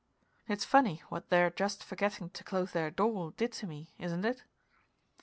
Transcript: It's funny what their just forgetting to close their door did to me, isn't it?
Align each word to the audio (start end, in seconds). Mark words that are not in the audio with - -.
It's 0.47 0.65
funny 0.65 1.03
what 1.09 1.29
their 1.29 1.51
just 1.51 1.83
forgetting 1.83 2.31
to 2.31 2.43
close 2.43 2.71
their 2.71 2.89
door 2.89 3.33
did 3.37 3.51
to 3.51 3.67
me, 3.67 3.93
isn't 3.99 4.25
it? 4.25 4.41